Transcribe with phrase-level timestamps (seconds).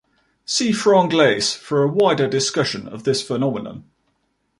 [0.45, 3.83] See franglais for a wider discussion of this phenomenon.